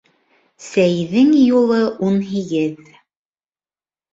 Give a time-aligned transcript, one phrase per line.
[0.67, 2.81] Сәйҙең юлы ун һигеҙ.